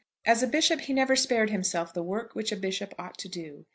[0.25, 3.65] As a bishop he never spared himself the work which a bishop ought to do.